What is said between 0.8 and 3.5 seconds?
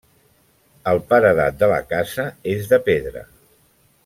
El paredat de la casa és de pedra.